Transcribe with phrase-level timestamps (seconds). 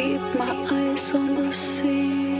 [0.00, 2.39] keep my eyes on the sea.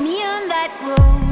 [0.00, 1.31] me on that road.